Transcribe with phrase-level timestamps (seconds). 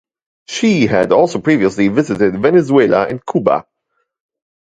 [0.47, 3.67] She had also previously visited Venezuela and Cuba.